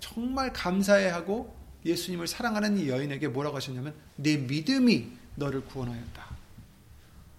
정말 0.00 0.52
감사해하고 0.52 1.56
예수님을 1.84 2.26
사랑하는 2.26 2.78
이 2.78 2.88
여인에게 2.88 3.28
뭐라고 3.28 3.56
하셨냐면 3.56 3.94
내 4.16 4.36
믿음이 4.36 5.10
너를 5.36 5.64
구원하였다. 5.64 6.36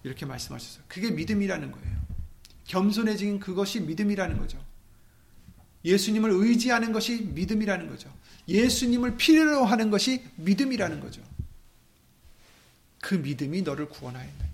이렇게 0.02 0.26
말씀하셨어요. 0.26 0.84
그게 0.88 1.10
믿음이라는 1.10 1.70
거예요. 1.70 2.00
겸손해진 2.64 3.40
그것이 3.40 3.80
믿음이라는 3.80 4.38
거죠. 4.38 4.64
예수님을 5.84 6.30
의지하는 6.30 6.92
것이 6.92 7.22
믿음이라는 7.22 7.88
거죠. 7.88 8.12
예수님을 8.48 9.16
필요로 9.16 9.64
하는 9.64 9.90
것이 9.90 10.24
믿음이라는 10.36 11.00
거죠. 11.00 11.22
그 13.00 13.14
믿음이 13.14 13.62
너를 13.62 13.88
구원하였느니라. 13.88 14.49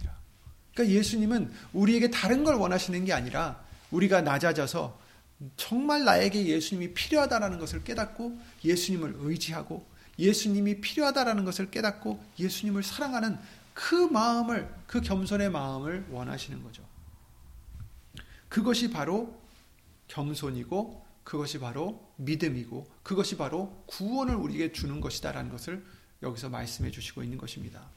그러니까 0.76 0.94
예수님은 0.94 1.50
우리에게 1.72 2.10
다른 2.10 2.44
걸 2.44 2.56
원하시는 2.56 3.06
게 3.06 3.14
아니라 3.14 3.64
우리가 3.90 4.20
낮아져서 4.20 5.00
정말 5.56 6.04
나에게 6.04 6.46
예수님이 6.46 6.92
필요하다라는 6.92 7.58
것을 7.58 7.82
깨닫고 7.82 8.38
예수님을 8.62 9.16
의지하고 9.18 9.86
예수님이 10.18 10.82
필요하다라는 10.82 11.46
것을 11.46 11.70
깨닫고 11.70 12.22
예수님을 12.38 12.82
사랑하는 12.82 13.38
그 13.72 13.94
마음을 13.94 14.72
그 14.86 15.00
겸손의 15.00 15.50
마음을 15.50 16.06
원하시는 16.10 16.62
거죠. 16.62 16.82
그것이 18.48 18.90
바로 18.90 19.38
겸손이고 20.08 21.04
그것이 21.24 21.58
바로 21.58 22.06
믿음이고 22.16 22.86
그것이 23.02 23.36
바로 23.36 23.82
구원을 23.86 24.34
우리에게 24.36 24.72
주는 24.72 25.00
것이다라는 25.00 25.50
것을 25.50 25.84
여기서 26.22 26.50
말씀해 26.50 26.90
주시고 26.90 27.22
있는 27.22 27.38
것입니다. 27.38 27.90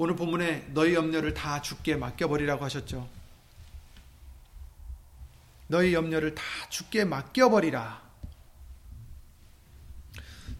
오늘 0.00 0.14
본문에 0.14 0.68
너희 0.74 0.94
염려를 0.94 1.34
다 1.34 1.60
죽게 1.60 1.96
맡겨버리라고 1.96 2.64
하셨죠. 2.64 3.08
너희 5.66 5.92
염려를 5.92 6.36
다 6.36 6.42
죽게 6.70 7.04
맡겨버리라. 7.04 8.08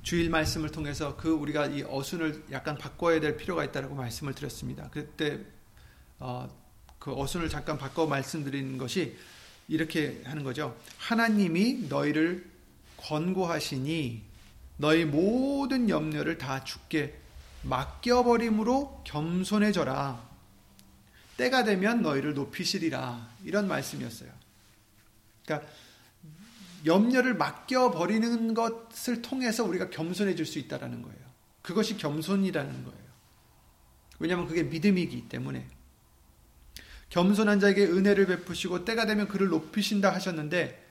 주일 0.03 0.29
말씀을 0.29 0.70
통해서 0.70 1.16
그 1.16 1.31
우리가 1.31 1.66
이 1.66 1.85
어순을 1.87 2.46
약간 2.51 2.77
바꿔야 2.77 3.20
될 3.20 3.37
필요가 3.37 3.62
있다고 3.62 3.94
말씀을 3.94 4.35
드렸습니다. 4.35 4.90
그때 4.90 5.38
어, 6.18 6.48
그 6.98 7.14
어순을 7.14 7.48
잠깐 7.48 7.79
바꿔 7.79 8.07
말씀드리는 8.07 8.77
것이 8.77 9.16
이렇게 9.68 10.20
하는 10.24 10.42
거죠. 10.42 10.77
하나님이 10.98 11.87
너희를 11.88 12.44
권고하시니 12.96 14.22
너희 14.79 15.05
모든 15.05 15.88
염려를 15.88 16.38
다 16.38 16.64
죽게 16.64 17.27
맡겨버림으로 17.68 19.02
겸손해져라. 19.04 20.28
때가 21.37 21.64
되면 21.64 22.02
너희를 22.02 22.35
높이시리라. 22.35 23.28
이런 23.44 23.68
말씀이었어요. 23.68 24.31
그러니까 25.44 25.70
염려를 26.85 27.35
맡겨버리는 27.35 28.54
것을 28.54 29.22
통해서 29.22 29.64
우리가 29.64 29.90
겸손해질 29.90 30.46
수 30.46 30.59
있다는 30.59 31.02
거예요. 31.02 31.18
그것이 31.62 31.96
겸손이라는 31.96 32.85
거예요. 32.85 33.09
왜냐하면 34.18 34.46
그게 34.48 34.62
믿음이기 34.62 35.28
때문에. 35.28 35.66
겸손한 37.11 37.61
자에게 37.61 37.85
은혜를 37.85 38.26
베푸시고 38.26 38.85
때가 38.85 39.07
되면 39.07 39.28
그를 39.28 39.48
높이신다 39.48 40.12
하셨는데 40.12 40.87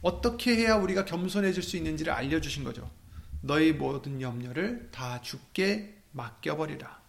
어떻게 0.00 0.56
해야 0.56 0.74
우리가 0.76 1.04
겸손해질 1.04 1.62
수 1.62 1.76
있는지를 1.76 2.12
알려주신 2.12 2.64
거죠. 2.64 2.90
너희 3.42 3.72
모든 3.72 4.22
염려를 4.22 4.88
다 4.92 5.20
죽게 5.20 6.02
맡겨버리라. 6.12 7.02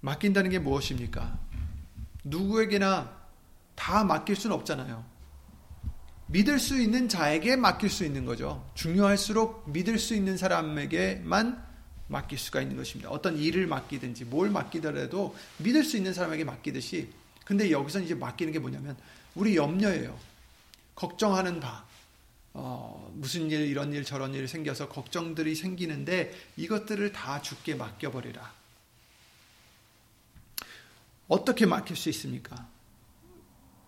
맡긴다는 0.00 0.50
게 0.50 0.58
무엇입니까? 0.60 1.38
누구에게나 2.24 3.26
다 3.74 4.04
맡길 4.04 4.36
수는 4.36 4.54
없잖아요. 4.56 5.04
믿을 6.28 6.58
수 6.58 6.80
있는 6.80 7.08
자에게 7.08 7.56
맡길 7.56 7.90
수 7.90 8.04
있는 8.04 8.24
거죠. 8.24 8.68
중요할수록 8.74 9.70
믿을 9.70 9.98
수 9.98 10.14
있는 10.14 10.36
사람에게만 10.36 11.64
맡길 12.08 12.38
수가 12.38 12.62
있는 12.62 12.76
것입니다. 12.76 13.10
어떤 13.10 13.36
일을 13.36 13.66
맡기든지 13.66 14.26
뭘 14.26 14.50
맡기더라도 14.50 15.36
믿을 15.58 15.82
수 15.82 15.96
있는 15.96 16.14
사람에게 16.14 16.44
맡기듯이 16.44 17.10
근데 17.44 17.70
여기서 17.70 18.00
이제 18.00 18.14
맡기는 18.14 18.52
게 18.52 18.58
뭐냐면 18.58 18.96
우리 19.34 19.56
염려예요. 19.56 20.16
걱정하는 20.94 21.60
바. 21.60 21.84
어, 22.58 23.12
무슨 23.14 23.50
일 23.50 23.66
이런 23.66 23.92
일 23.92 24.02
저런 24.02 24.32
일 24.32 24.48
생겨서 24.48 24.88
걱정들이 24.88 25.54
생기는데 25.54 26.32
이것들을 26.56 27.12
다 27.12 27.42
죽게 27.42 27.74
맡겨버리라. 27.74 28.54
어떻게 31.28 31.66
맡길 31.66 31.96
수 31.96 32.08
있습니까? 32.08 32.66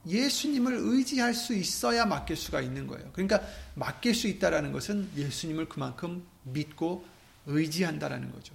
예수님을 0.07 0.75
의지할 0.75 1.33
수 1.33 1.55
있어야 1.55 2.05
맡길 2.05 2.37
수가 2.37 2.61
있는 2.61 2.87
거예요. 2.87 3.11
그러니까 3.13 3.41
맡길 3.75 4.15
수 4.15 4.29
있다라는 4.29 4.73
것은 4.73 5.11
예수님을 5.17 5.71
그만큼 5.71 6.27
믿고 6.43 7.07
의지한다라는 7.47 8.33
거죠. 8.33 8.55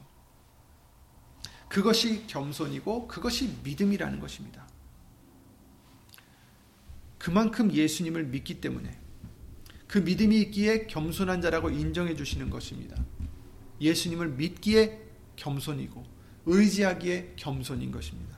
그것이 1.69 2.27
겸손이고 2.27 3.07
그것이 3.07 3.57
믿음이라는 3.63 4.19
것입니다. 4.19 4.67
그만큼 7.17 7.73
예수님을 7.73 8.25
믿기 8.25 8.61
때문에 8.61 9.02
그 9.93 9.99
믿음이 9.99 10.41
있기에 10.41 10.87
겸손한 10.87 11.39
자라고 11.39 11.69
인정해 11.69 12.15
주시는 12.15 12.49
것입니다. 12.49 12.95
예수님을 13.79 14.29
믿기에 14.29 14.99
겸손이고 15.35 16.03
의지하기에 16.47 17.33
겸손인 17.35 17.91
것입니다. 17.91 18.35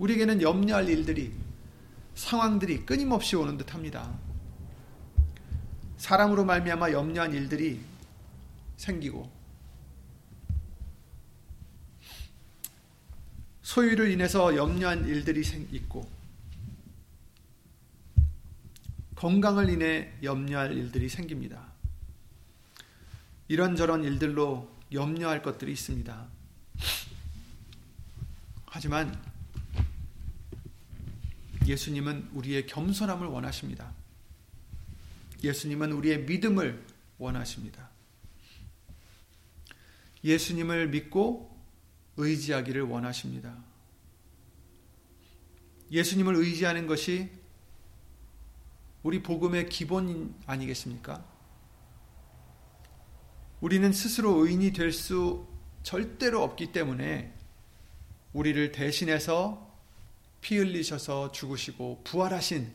우리에게는 0.00 0.42
염려할 0.42 0.88
일들이 0.88 1.30
상황들이 2.16 2.84
끊임없이 2.84 3.36
오는 3.36 3.56
듯합니다. 3.58 4.12
사람으로 5.98 6.44
말미암아 6.44 6.90
염려한 6.90 7.32
일들이 7.32 7.78
생기고 8.76 9.30
소유를 13.62 14.10
인해서 14.10 14.56
염려한 14.56 15.06
일들이 15.06 15.42
있고 15.70 16.19
건강을 19.20 19.68
인해 19.68 20.10
염려할 20.22 20.72
일들이 20.72 21.10
생깁니다. 21.10 21.70
이런저런 23.48 24.02
일들로 24.02 24.74
염려할 24.92 25.42
것들이 25.42 25.72
있습니다. 25.72 26.26
하지만 28.64 29.22
예수님은 31.66 32.30
우리의 32.32 32.66
겸손함을 32.66 33.26
원하십니다. 33.26 33.92
예수님은 35.44 35.92
우리의 35.92 36.22
믿음을 36.24 36.82
원하십니다. 37.18 37.90
예수님을 40.24 40.88
믿고 40.88 41.60
의지하기를 42.16 42.84
원하십니다. 42.84 43.54
예수님을 45.90 46.36
의지하는 46.36 46.86
것이 46.86 47.39
우리 49.02 49.22
복음의 49.22 49.68
기본 49.68 50.34
아니겠습니까? 50.46 51.24
우리는 53.60 53.92
스스로 53.92 54.44
의인이 54.44 54.72
될 54.72 54.92
수 54.92 55.48
절대로 55.82 56.42
없기 56.42 56.72
때문에 56.72 57.34
우리를 58.34 58.72
대신해서 58.72 59.70
피 60.42 60.58
흘리셔서 60.58 61.32
죽으시고 61.32 62.02
부활하신 62.04 62.72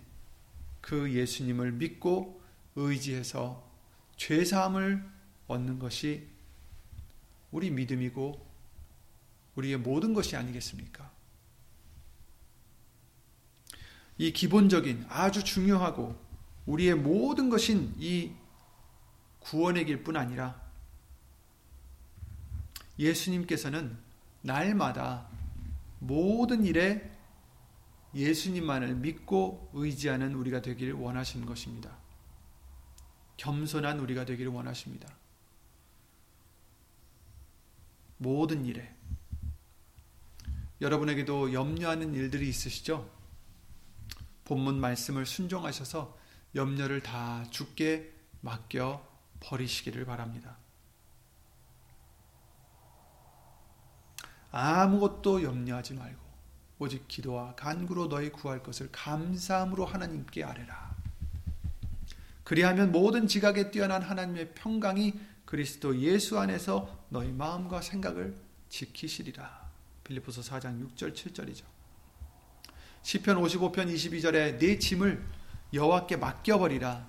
그 0.81 1.13
예수님을 1.13 1.71
믿고 1.73 2.41
의지해서 2.75 3.63
죄사함을 4.17 5.07
얻는 5.47 5.77
것이 5.79 6.27
우리 7.51 7.69
믿음이고 7.69 8.45
우리의 9.55 9.77
모든 9.77 10.13
것이 10.13 10.35
아니겠습니까? 10.35 11.14
이 14.17 14.31
기본적인 14.31 15.05
아주 15.09 15.43
중요하고 15.43 16.15
우리의 16.65 16.95
모든 16.95 17.49
것인 17.49 17.93
이 17.97 18.31
구원의 19.39 19.85
길뿐 19.85 20.15
아니라 20.15 20.59
예수님께서는 22.97 23.97
날마다 24.41 25.27
모든 25.99 26.63
일에 26.65 27.11
예수님만을 28.13 28.95
믿고 28.95 29.69
의지하는 29.73 30.33
우리가 30.35 30.61
되기를 30.61 30.93
원하시는 30.93 31.45
것입니다. 31.45 31.97
겸손한 33.37 33.99
우리가 33.99 34.25
되기를 34.25 34.51
원하십니다. 34.51 35.13
모든 38.17 38.65
일에 38.65 38.95
여러분에게도 40.79 41.51
염려하는 41.51 42.13
일들이 42.13 42.47
있으시죠? 42.47 43.14
본문 44.45 44.79
말씀을 44.79 45.25
순종하셔서 45.25 46.17
염려를 46.55 47.01
다 47.01 47.43
죽게 47.49 48.13
맡겨 48.41 49.05
버리시기를 49.41 50.05
바랍니다. 50.05 50.57
아무것도 54.51 55.43
염려하지 55.43 55.95
말고 55.95 56.23
오직 56.79 57.07
기도와 57.07 57.55
간구로 57.55 58.07
너희 58.07 58.29
구할 58.29 58.63
것을 58.63 58.89
감사함으로 58.91 59.85
하나님께 59.85 60.43
아뢰라. 60.43 60.95
그리하면 62.43 62.91
모든 62.91 63.27
지각에 63.27 63.71
뛰어난 63.71 64.01
하나님의 64.01 64.53
평강이 64.53 65.13
그리스도 65.45 65.99
예수 65.99 66.39
안에서 66.39 67.05
너희 67.09 67.31
마음과 67.31 67.81
생각을 67.81 68.35
지키시리라. 68.69 69.69
빌립보서 70.03 70.41
4장 70.41 70.95
6절 70.95 71.13
7절이죠. 71.13 71.74
시편 73.05 73.39
55편 73.39 73.93
22절에 73.93 74.57
네 74.57 74.79
짐을 74.79 75.23
여호와께 75.73 76.17
맡겨 76.17 76.57
버리라. 76.57 77.07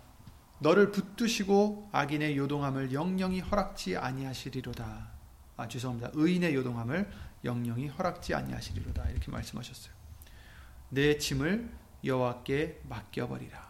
너를 0.59 0.93
붙드시고 0.93 1.89
악인의 1.91 2.37
요동함을 2.37 2.93
영영히 2.93 3.41
허락지 3.41 3.97
아니하시리로다. 3.97 5.09
아 5.57 5.69
죄송합니다. 5.69 6.11
의인의 6.13 6.55
요동함을 6.55 7.11
영영히 7.47 7.89
허락지 7.89 8.35
아니하시리로다. 8.35 9.09
이렇게 9.09 9.31
말씀하셨어요. 9.31 9.95
내 10.91 11.17
짐을 11.17 11.71
여호와께 12.05 12.83
맡겨 12.91 13.27
버리라. 13.29 13.67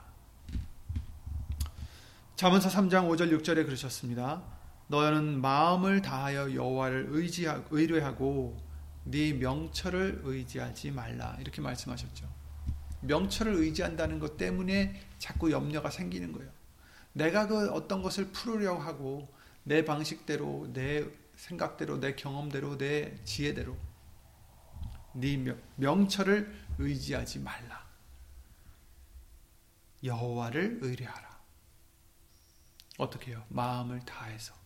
잠언서 2.34 2.68
3장 2.68 3.08
5절 3.08 3.40
6절에 3.40 3.64
그러셨습니다. 3.64 4.42
너는 4.88 5.40
마음을 5.40 6.02
다하여 6.02 6.52
여호와를 6.52 7.06
의지하, 7.10 7.62
의뢰하고 7.70 8.65
네 9.08 9.32
명철을 9.32 10.22
의지하지 10.24 10.90
말라 10.90 11.36
이렇게 11.40 11.60
말씀하셨죠. 11.60 12.28
명철을 13.02 13.54
의지한다는 13.54 14.18
것 14.18 14.36
때문에 14.36 15.00
자꾸 15.18 15.52
염려가 15.52 15.90
생기는 15.90 16.32
거예요. 16.32 16.50
내가 17.12 17.46
그 17.46 17.70
어떤 17.70 18.02
것을 18.02 18.32
풀으려고 18.32 18.80
하고 18.80 19.32
내 19.62 19.84
방식대로 19.84 20.68
내 20.72 21.04
생각대로 21.36 22.00
내 22.00 22.14
경험대로 22.16 22.78
내 22.78 23.16
지혜대로 23.24 23.76
네 25.14 25.36
명철을 25.76 26.66
의지하지 26.78 27.38
말라. 27.40 27.86
여호와를 30.02 30.80
의뢰하라. 30.82 31.36
어떻게 32.98 33.30
해요? 33.30 33.44
마음을 33.48 34.00
다해서 34.00 34.65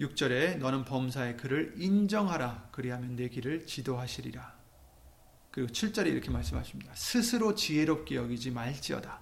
6절에 0.00 0.56
너는 0.56 0.84
범사의 0.84 1.36
그를 1.36 1.74
인정하라. 1.76 2.70
그리하면 2.72 3.16
내 3.16 3.28
길을 3.28 3.66
지도하시리라. 3.66 4.58
그리고 5.50 5.70
7절에 5.70 6.06
이렇게 6.06 6.30
말씀하십니다. 6.30 6.92
스스로 6.94 7.54
지혜롭게 7.54 8.14
여기지 8.14 8.50
말지어다. 8.50 9.20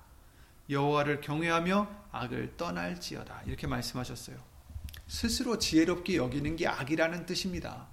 여호와를 0.71 1.21
경외하며 1.21 2.07
악을 2.13 2.57
떠날지어다. 2.57 3.43
이렇게 3.47 3.67
말씀하셨어요. 3.67 4.37
스스로 5.09 5.59
지혜롭게 5.59 6.17
여기는 6.17 6.57
게 6.57 6.69
악이라는 6.69 7.27
뜻입니다. 7.27 7.89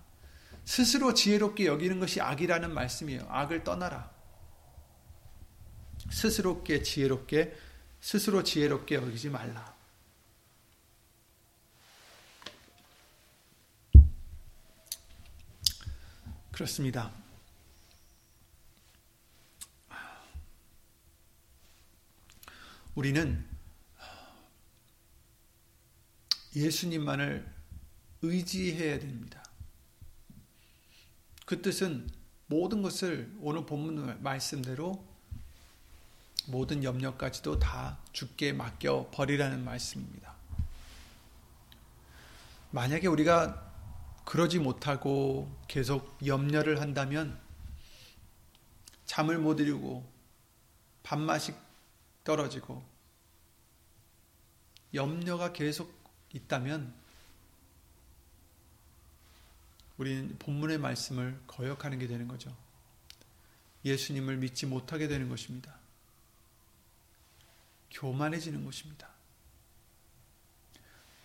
스스로 0.65 1.13
지혜롭게 1.13 1.65
여기는 1.65 1.99
것이 1.99 2.21
악이라는 2.21 2.73
말씀이에요. 2.73 3.25
악을 3.29 3.63
떠나라. 3.63 4.11
스스롭게 6.11 6.83
지혜롭게 6.83 7.55
스스로 7.99 8.43
지혜롭게 8.43 8.95
여기지 8.95 9.29
말라. 9.29 9.74
그렇습니다. 16.55 17.11
우리는 22.95 23.45
예수님만을 26.55 27.45
의지해야 28.21 28.99
됩니다. 28.99 29.43
그 31.45 31.61
뜻은 31.61 32.09
모든 32.47 32.81
것을 32.81 33.29
오늘 33.41 33.65
본문 33.65 34.23
말씀대로 34.23 35.05
모든 36.45 36.85
염려까지도 36.85 37.59
다 37.59 37.99
죽게 38.13 38.53
맡겨 38.53 39.09
버리라는 39.11 39.65
말씀입니다. 39.65 40.33
만약에 42.71 43.07
우리가 43.07 43.64
그러지 44.25 44.59
못하고 44.59 45.55
계속 45.67 46.17
염려를 46.25 46.81
한다면 46.81 47.39
잠을 49.05 49.37
못 49.37 49.59
이루고 49.59 50.11
밥맛이 51.03 51.53
떨어지고 52.23 52.83
염려가 54.93 55.53
계속 55.53 55.93
있다면 56.33 56.93
우리는 59.97 60.37
본문의 60.39 60.79
말씀을 60.79 61.39
거역하는 61.47 61.99
게 61.99 62.07
되는 62.07 62.27
거죠. 62.27 62.55
예수님을 63.85 64.37
믿지 64.37 64.65
못하게 64.65 65.07
되는 65.07 65.29
것입니다. 65.29 65.75
교만해지는 67.91 68.65
것입니다. 68.65 69.07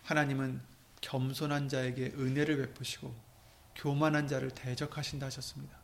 하나님은 0.03 0.70
겸손한 1.01 1.69
자에게 1.69 2.13
은혜를 2.15 2.57
베푸시고 2.57 3.13
교만한 3.75 4.27
자를 4.27 4.51
대적하신다 4.51 5.25
하셨습니다. 5.27 5.77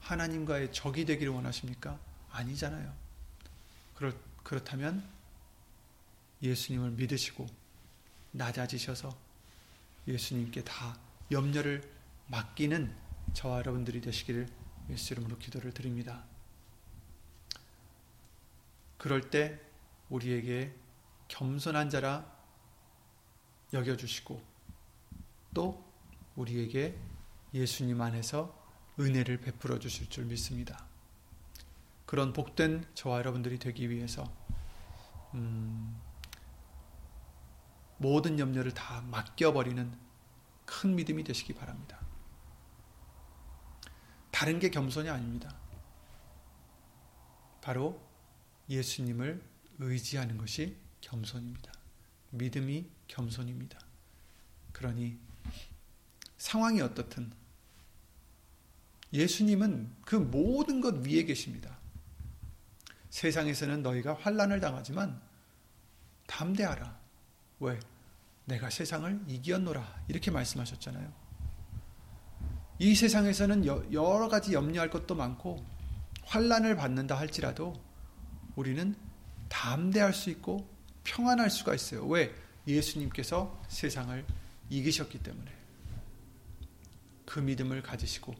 하나님과의 0.00 0.72
적이 0.72 1.04
되기를 1.04 1.32
원하십니까? 1.32 1.98
아니잖아요. 2.30 2.94
그렇, 3.94 4.12
그렇다면 4.42 5.08
예수님을 6.42 6.92
믿으시고 6.92 7.46
낮아지셔서 8.32 9.16
예수님께 10.06 10.64
다 10.64 10.98
염려를 11.30 11.82
맡기는 12.28 12.94
저와 13.34 13.58
여러분들이 13.58 14.00
되시기를 14.00 14.48
예수 14.90 15.12
이름으로 15.12 15.38
기도를 15.38 15.72
드립니다. 15.72 16.24
그럴 18.96 19.30
때 19.30 19.60
우리에게 20.08 20.74
겸손한 21.28 21.90
자라 21.90 22.37
여겨주시고 23.72 24.42
또 25.54 25.84
우리에게 26.36 26.98
예수님 27.54 28.00
안에서 28.00 28.56
은혜를 28.98 29.40
베풀어 29.40 29.78
주실 29.78 30.08
줄 30.08 30.24
믿습니다. 30.26 30.86
그런 32.06 32.32
복된 32.32 32.86
저와 32.94 33.18
여러분들이 33.18 33.58
되기 33.58 33.90
위해서 33.90 34.24
음, 35.34 36.00
모든 37.98 38.38
염려를 38.38 38.72
다 38.72 39.02
맡겨버리는 39.02 39.92
큰 40.64 40.96
믿음이 40.96 41.24
되시기 41.24 41.54
바랍니다. 41.54 41.98
다른 44.30 44.58
게 44.58 44.70
겸손이 44.70 45.08
아닙니다. 45.08 45.54
바로 47.60 48.00
예수님을 48.68 49.42
의지하는 49.80 50.38
것이 50.38 50.76
겸손입니다. 51.00 51.72
믿음이 52.30 52.88
겸손입니다. 53.08 53.78
그러니 54.72 55.18
상황이 56.36 56.80
어떻든 56.80 57.32
예수님은 59.12 59.96
그 60.04 60.14
모든 60.14 60.80
것 60.80 60.94
위에 61.06 61.24
계십니다. 61.24 61.78
세상에서는 63.10 63.82
너희가 63.82 64.14
환란을 64.14 64.60
당하지만 64.60 65.20
담대하라. 66.26 66.98
왜? 67.60 67.80
내가 68.44 68.70
세상을 68.70 69.24
이기었노라. 69.26 70.04
이렇게 70.08 70.30
말씀하셨잖아요. 70.30 71.12
이 72.78 72.94
세상에서는 72.94 73.66
여러 73.66 74.28
가지 74.28 74.52
염려할 74.52 74.90
것도 74.90 75.14
많고 75.14 75.66
환란을 76.22 76.76
받는다 76.76 77.18
할지라도 77.18 77.74
우리는 78.54 78.94
담대할 79.48 80.12
수 80.12 80.30
있고 80.30 80.68
평안할 81.04 81.50
수가 81.50 81.74
있어요. 81.74 82.06
왜? 82.06 82.32
예수님께서 82.68 83.60
세상을 83.68 84.24
이기셨기 84.70 85.18
때문에. 85.18 85.50
그 87.24 87.40
믿음을 87.40 87.82
가지시고 87.82 88.34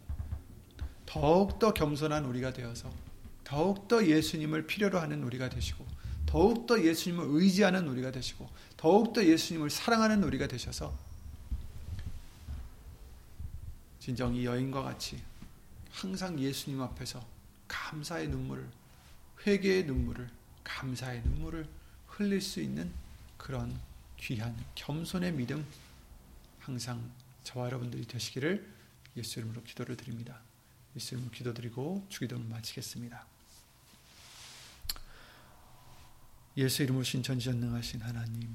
더욱더 1.05 1.75
겸손한 1.75 2.25
우리가 2.25 2.53
되어서 2.53 2.91
더욱더 3.45 4.07
예수님을 4.07 4.67
필요로 4.67 4.99
하는 4.99 5.23
우리가 5.25 5.49
되시고 5.49 5.87
더욱더 6.25 6.83
예수님을 6.83 7.27
의지하는 7.29 7.88
우리가 7.88 8.11
되시고 8.11 8.49
더욱더 8.77 9.25
예수님을 9.25 9.71
사랑하는 9.71 10.23
우리가 10.23 10.47
되셔서 10.47 10.95
진정 14.01 14.35
이 14.35 14.47
여인과 14.47 14.83
같이 14.83 15.23
항상 15.91 16.38
예수님 16.38 16.81
앞에서 16.81 17.23
감사의 17.69 18.29
눈물을 18.29 18.67
회개의 19.47 19.85
눈물을 19.85 20.29
감사의 20.64 21.23
눈물을 21.25 21.67
흘릴 22.07 22.41
수 22.41 22.61
있는 22.61 22.91
그런 23.37 23.79
귀한 24.18 24.57
겸손의 24.74 25.33
믿음 25.33 25.66
항상 26.61 27.11
저와 27.44 27.66
여러분들이 27.66 28.07
되시기를 28.07 28.66
예수 29.16 29.38
이름으로 29.38 29.62
기도를 29.62 29.96
드립니다. 29.96 30.40
예수 30.96 31.14
이름으로 31.14 31.33
기도드리고 31.33 32.07
주기도를 32.09 32.44
마치겠습니다. 32.44 33.26
예수 36.57 36.83
이름으로 36.83 37.04
신천지전능하신 37.04 38.02
하나님, 38.02 38.54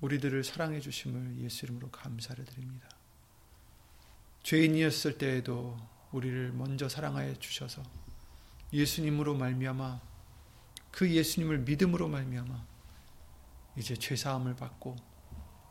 우리들을 0.00 0.44
사랑해 0.44 0.80
주심을 0.80 1.38
예수 1.40 1.64
이름으로 1.64 1.90
감사를 1.90 2.44
드립니다. 2.44 2.88
죄인이었을 4.42 5.18
때에도 5.18 5.76
우리를 6.12 6.52
먼저 6.52 6.88
사랑하여 6.88 7.38
주셔서 7.38 7.82
예수님으로 8.72 9.34
말미암아 9.34 10.00
그 10.92 11.10
예수님을 11.10 11.58
믿음으로 11.60 12.08
말미암아 12.08 12.75
이제 13.76 13.94
죄 13.94 14.16
사함을 14.16 14.56
받고 14.56 14.96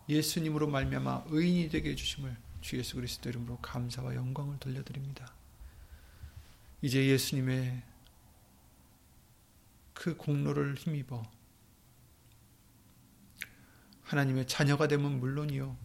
예수님으로 0.08 0.68
말미암아 0.68 1.26
의인이 1.28 1.70
되게 1.70 1.92
해 1.92 1.96
주심을 1.96 2.36
주 2.62 2.78
예수 2.78 2.96
그리스도 2.96 3.30
이름으로 3.30 3.58
감사와 3.58 4.16
영광을 4.16 4.58
돌려드립니다. 4.60 5.34
이제 6.82 7.06
예수님의 7.08 7.84
그 9.94 10.16
공로를 10.18 10.76
힘입어 10.76 11.24
하나님의 14.04 14.46
자녀가 14.48 14.88
되면 14.88 15.20
물론이요. 15.20 15.76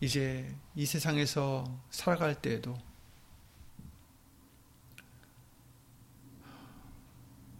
이제 0.00 0.56
이 0.74 0.86
세상에서 0.86 1.82
살아갈 1.90 2.40
때에도 2.40 2.78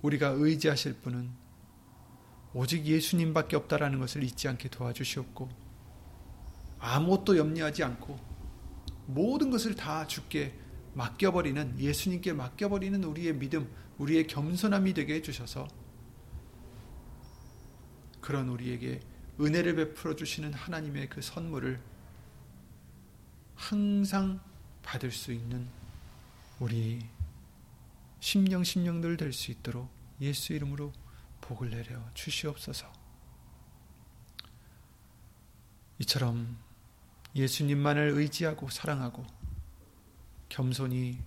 우리가 0.02 0.28
의지하실 0.28 1.00
분은 1.00 1.39
오직 2.52 2.84
예수님밖에 2.84 3.56
없다라는 3.56 4.00
것을 4.00 4.22
잊지 4.24 4.48
않게 4.48 4.68
도와주시옵고 4.70 5.48
아무것도 6.78 7.36
염려하지 7.36 7.84
않고 7.84 8.18
모든 9.06 9.50
것을 9.50 9.74
다 9.74 10.06
주께 10.06 10.58
맡겨버리는 10.94 11.78
예수님께 11.78 12.32
맡겨버리는 12.32 13.02
우리의 13.04 13.34
믿음, 13.34 13.70
우리의 13.98 14.26
겸손함이 14.26 14.94
되게 14.94 15.14
해주셔서 15.14 15.68
그런 18.20 18.48
우리에게 18.48 19.00
은혜를 19.40 19.76
베풀어 19.76 20.16
주시는 20.16 20.52
하나님의 20.52 21.08
그 21.08 21.22
선물을 21.22 21.80
항상 23.54 24.40
받을 24.82 25.10
수 25.10 25.32
있는 25.32 25.66
우리 26.58 27.00
심령 28.20 28.64
심령들 28.64 29.16
될 29.16 29.32
수 29.32 29.50
있도록 29.50 29.88
예수 30.20 30.52
이름으로 30.52 30.92
복을 31.50 31.70
내려 31.70 31.98
주시옵소서. 32.14 32.92
이처럼 35.98 36.56
예수님만을 37.34 38.10
의지하고 38.10 38.70
사랑하고 38.70 39.26
겸손히 40.48 41.18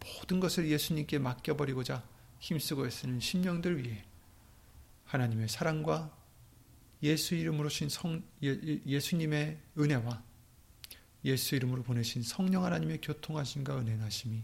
모든 0.00 0.40
것을 0.40 0.68
예수님께 0.68 1.18
맡겨버리고자 1.18 2.02
힘쓰고 2.38 2.86
있는 2.86 3.20
심령들 3.20 3.82
위해 3.82 4.04
하나님의 5.04 5.48
사랑과 5.48 6.16
예수 7.02 7.34
이름으로 7.34 7.68
신 7.68 7.90
성, 7.90 8.22
예, 8.42 8.58
예수님의 8.86 9.60
은혜와 9.78 10.22
예수 11.26 11.56
이름으로 11.56 11.82
보내신 11.82 12.22
성령 12.22 12.64
하나님의 12.64 13.00
교통하심과 13.02 13.78
은혜나심이 13.78 14.42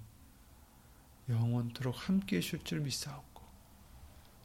영원토록 1.31 2.09
함께 2.09 2.37
해줄 2.37 2.63
줄 2.63 2.81
믿사옵고 2.81 3.34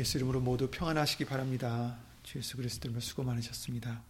예수 0.00 0.16
이름으로 0.16 0.40
모두 0.40 0.68
평안하시기 0.70 1.26
바랍니다. 1.26 1.98
주 2.22 2.38
예수 2.38 2.56
그리스도로 2.56 2.98
수고 3.00 3.22
많으셨습니다. 3.22 4.02